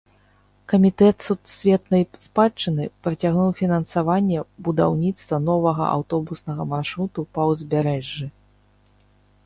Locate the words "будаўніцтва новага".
4.69-5.83